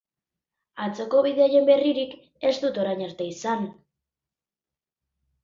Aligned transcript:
Atzoko 0.85 1.19
bidaideen 1.27 1.67
berririk 1.67 2.15
ez 2.53 2.55
dut 2.65 2.81
orain 2.85 3.05
arte 3.09 3.29
izan. 3.35 3.71